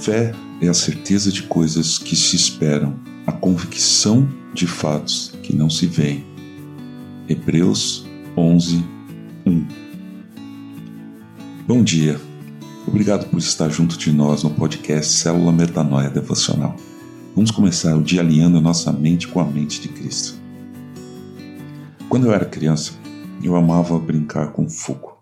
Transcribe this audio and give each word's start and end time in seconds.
fé 0.00 0.32
é 0.62 0.68
a 0.68 0.72
certeza 0.72 1.30
de 1.30 1.42
coisas 1.42 1.98
que 1.98 2.16
se 2.16 2.34
esperam, 2.34 2.98
a 3.26 3.32
convicção 3.32 4.26
de 4.54 4.66
fatos 4.66 5.32
que 5.42 5.54
não 5.54 5.68
se 5.68 5.86
veem. 5.86 6.24
Hebreus 7.28 8.06
11, 8.34 8.82
1 9.44 9.66
Bom 11.68 11.84
dia. 11.84 12.18
Obrigado 12.86 13.28
por 13.28 13.38
estar 13.38 13.68
junto 13.68 13.98
de 13.98 14.10
nós 14.10 14.42
no 14.42 14.50
podcast 14.50 15.12
Célula 15.12 15.52
Metanoia 15.52 16.08
Devocional. 16.08 16.74
Vamos 17.34 17.50
começar 17.50 17.94
o 17.94 18.02
dia 18.02 18.22
alinhando 18.22 18.58
nossa 18.60 18.90
mente 18.90 19.28
com 19.28 19.38
a 19.38 19.44
mente 19.44 19.82
de 19.82 19.88
Cristo. 19.88 20.40
Quando 22.08 22.26
eu 22.26 22.32
era 22.32 22.46
criança, 22.46 22.92
eu 23.42 23.54
amava 23.54 23.98
brincar 23.98 24.50
com 24.52 24.68
fogo. 24.68 25.19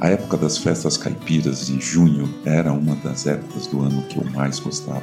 A 0.00 0.08
época 0.08 0.38
das 0.38 0.56
festas 0.56 0.96
caipiras, 0.96 1.68
em 1.68 1.78
junho, 1.78 2.26
era 2.46 2.72
uma 2.72 2.96
das 2.96 3.26
épocas 3.26 3.66
do 3.66 3.82
ano 3.82 4.00
que 4.04 4.16
eu 4.16 4.24
mais 4.30 4.58
gostava. 4.58 5.02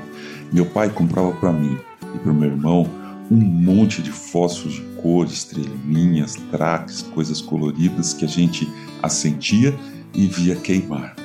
Meu 0.51 0.65
pai 0.65 0.89
comprava 0.89 1.31
para 1.33 1.53
mim 1.53 1.77
e 2.15 2.17
para 2.17 2.33
meu 2.33 2.49
irmão 2.49 2.89
um 3.29 3.35
monte 3.35 4.01
de 4.01 4.11
fósforos 4.11 4.73
de 4.73 4.81
cor, 4.99 5.27
estrelinhas, 5.27 6.35
traques, 6.49 7.03
coisas 7.03 7.39
coloridas 7.39 8.11
que 8.13 8.25
a 8.25 8.27
gente 8.27 8.67
acendia 9.03 9.77
e 10.15 10.25
via 10.25 10.55
queimar. 10.55 11.15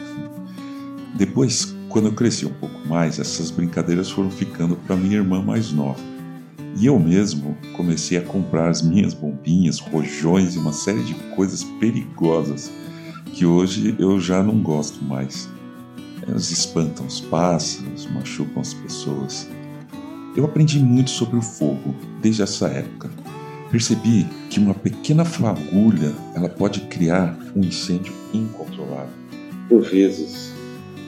Depois, 1.15 1.75
quando 1.89 2.09
eu 2.09 2.13
cresci 2.13 2.45
um 2.45 2.53
pouco 2.53 2.87
mais, 2.87 3.19
essas 3.19 3.51
brincadeiras 3.51 4.11
foram 4.11 4.31
ficando 4.31 4.77
para 4.77 4.97
minha 4.97 5.17
irmã 5.17 5.43
mais 5.43 5.73
nova. 5.73 6.01
E 6.77 6.85
eu 6.85 6.99
mesmo 6.99 7.57
comecei 7.75 8.19
a 8.19 8.23
comprar 8.23 8.69
as 8.69 8.83
minhas 8.83 9.15
bombinhas, 9.15 9.79
rojões 9.79 10.57
e 10.57 10.59
uma 10.59 10.75
série 10.75 11.03
de 11.03 11.15
coisas 11.35 11.65
perigosas 11.81 12.71
que 13.33 13.47
hoje 13.47 13.97
eu 13.99 14.21
já 14.21 14.43
não 14.43 14.59
gosto 14.63 15.03
mais. 15.05 15.49
Elas 16.27 16.51
espantam 16.51 17.07
os 17.07 17.21
pássaros, 17.21 18.07
machucam 18.13 18.61
as 18.61 18.75
pessoas. 18.75 19.49
Eu 20.37 20.45
aprendi 20.45 20.79
muito 20.79 21.11
sobre 21.11 21.37
o 21.37 21.43
fogo 21.43 21.95
desde 22.21 22.43
essa 22.43 22.69
época. 22.69 23.11
Percebi 23.71 24.27
que 24.51 24.61
uma 24.61 24.75
pequena 24.75 25.25
fagulha 25.25 26.13
ela 26.35 26.49
pode 26.49 26.81
criar 26.83 27.37
um 27.57 27.61
incêndio 27.61 28.13
incontrolável. 28.33 29.13
Por 29.69 29.83
vezes, 29.83 30.53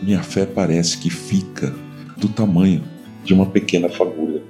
minha 0.03 0.23
fé 0.23 0.47
parece 0.47 0.99
que 0.99 1.11
fica 1.11 1.75
do 2.17 2.29
tamanho 2.29 2.83
de 3.25 3.35
uma 3.35 3.47
pequena 3.47 3.89
fagulha. 3.89 4.43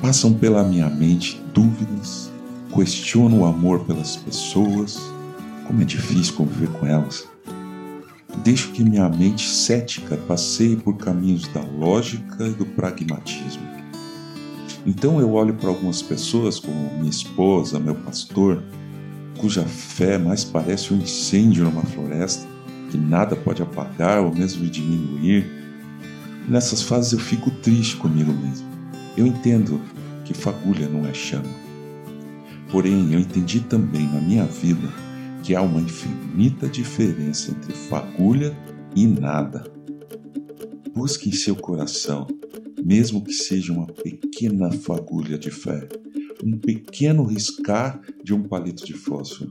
Passam 0.00 0.32
pela 0.32 0.62
minha 0.62 0.88
mente 0.88 1.40
dúvidas, 1.52 2.30
questiono 2.74 3.40
o 3.40 3.44
amor 3.44 3.80
pelas 3.80 4.16
pessoas, 4.16 5.00
como 5.70 5.82
é 5.82 5.84
difícil 5.84 6.34
conviver 6.34 6.68
com 6.80 6.84
elas. 6.84 7.28
Deixo 8.42 8.72
que 8.72 8.82
minha 8.82 9.08
mente 9.08 9.48
cética 9.48 10.16
passeie 10.16 10.74
por 10.74 10.96
caminhos 10.96 11.46
da 11.46 11.62
lógica 11.62 12.44
e 12.44 12.50
do 12.50 12.66
pragmatismo. 12.66 13.62
Então 14.84 15.20
eu 15.20 15.32
olho 15.32 15.54
para 15.54 15.68
algumas 15.68 16.02
pessoas, 16.02 16.58
como 16.58 16.98
minha 16.98 17.08
esposa, 17.08 17.78
meu 17.78 17.94
pastor, 17.94 18.64
cuja 19.38 19.62
fé 19.62 20.18
mais 20.18 20.42
parece 20.42 20.92
um 20.92 20.96
incêndio 20.96 21.62
numa 21.62 21.84
floresta, 21.84 22.44
que 22.90 22.98
nada 22.98 23.36
pode 23.36 23.62
apagar 23.62 24.20
ou 24.24 24.34
mesmo 24.34 24.66
diminuir. 24.66 25.46
Nessas 26.48 26.82
fases 26.82 27.12
eu 27.12 27.20
fico 27.20 27.48
triste 27.48 27.96
comigo 27.96 28.32
mesmo. 28.32 28.66
Eu 29.16 29.24
entendo 29.24 29.80
que 30.24 30.34
fagulha 30.34 30.88
não 30.88 31.06
é 31.06 31.14
chama. 31.14 31.60
Porém, 32.72 33.12
eu 33.12 33.20
entendi 33.20 33.60
também 33.60 34.02
na 34.08 34.20
minha 34.20 34.44
vida 34.46 35.09
que 35.50 35.56
há 35.56 35.62
uma 35.62 35.80
infinita 35.80 36.68
diferença 36.68 37.50
entre 37.50 37.72
fagulha 37.72 38.56
e 38.94 39.04
nada. 39.04 39.64
Busque 40.94 41.28
em 41.28 41.32
seu 41.32 41.56
coração, 41.56 42.28
mesmo 42.84 43.24
que 43.24 43.32
seja 43.32 43.72
uma 43.72 43.88
pequena 43.88 44.70
fagulha 44.70 45.36
de 45.36 45.50
fé, 45.50 45.88
um 46.44 46.56
pequeno 46.56 47.24
riscar 47.24 48.00
de 48.22 48.32
um 48.32 48.44
palito 48.44 48.86
de 48.86 48.92
fósforo. 48.92 49.50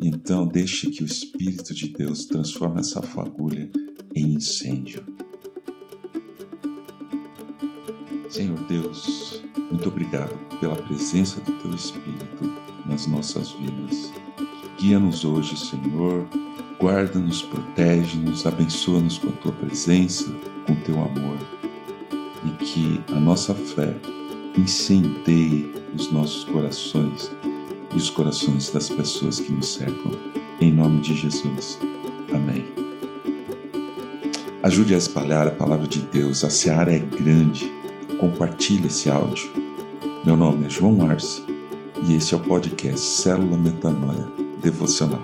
Então 0.00 0.46
deixe 0.46 0.88
que 0.88 1.02
o 1.02 1.06
Espírito 1.06 1.74
de 1.74 1.88
Deus 1.88 2.24
transforme 2.24 2.78
essa 2.78 3.02
fagulha 3.02 3.68
em 4.14 4.34
incêndio. 4.34 5.02
Senhor 8.30 8.64
Deus, 8.68 9.42
muito 9.68 9.88
obrigado 9.88 10.38
pela 10.60 10.76
presença 10.76 11.40
do 11.40 11.50
Teu 11.54 11.74
Espírito 11.74 12.44
nas 12.88 13.08
nossas 13.08 13.50
vidas. 13.50 14.12
Guia-nos 14.78 15.24
hoje, 15.24 15.56
Senhor. 15.56 16.26
Guarda-nos, 16.78 17.40
protege-nos, 17.40 18.46
abençoa-nos 18.46 19.16
com 19.16 19.28
a 19.28 19.32
tua 19.32 19.52
presença, 19.52 20.30
com 20.66 20.74
o 20.74 20.76
teu 20.76 20.94
amor. 20.96 21.38
E 22.44 22.50
que 22.62 23.00
a 23.10 23.18
nossa 23.18 23.54
fé 23.54 23.94
incendeie 24.56 25.72
os 25.94 26.12
nossos 26.12 26.44
corações 26.44 27.30
e 27.94 27.96
os 27.96 28.10
corações 28.10 28.70
das 28.70 28.90
pessoas 28.90 29.40
que 29.40 29.50
nos 29.50 29.66
cercam. 29.66 30.12
Em 30.60 30.72
nome 30.72 31.00
de 31.00 31.14
Jesus. 31.14 31.78
Amém. 32.34 32.66
Ajude 34.62 34.94
a 34.94 34.98
espalhar 34.98 35.46
a 35.46 35.52
palavra 35.52 35.86
de 35.86 36.00
Deus. 36.00 36.44
A 36.44 36.50
seara 36.50 36.92
é 36.92 36.98
grande. 36.98 37.72
Compartilhe 38.18 38.88
esse 38.88 39.08
áudio. 39.08 39.50
Meu 40.22 40.36
nome 40.36 40.66
é 40.66 40.70
João 40.70 41.08
Arce 41.08 41.42
e 42.06 42.14
esse 42.14 42.34
é 42.34 42.36
o 42.36 42.40
podcast 42.40 43.00
Célula 43.00 43.56
Metanoia 43.56 44.45
devocional. 44.62 45.22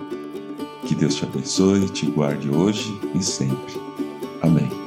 Que 0.86 0.94
Deus 0.94 1.14
te 1.14 1.24
abençoe, 1.24 1.88
te 1.88 2.06
guarde 2.06 2.50
hoje 2.50 2.98
e 3.14 3.22
sempre. 3.22 3.74
Amém. 4.40 4.81